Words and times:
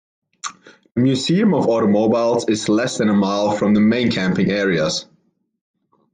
The 0.95 0.99
Museum 1.03 1.53
of 1.53 1.67
Automobiles 1.67 2.47
is 2.49 2.67
less 2.67 2.97
than 2.97 3.07
a 3.07 3.13
mile 3.13 3.51
from 3.55 3.75
the 3.75 3.81
main 3.81 4.09
camping 4.09 4.49
areas. 4.49 5.05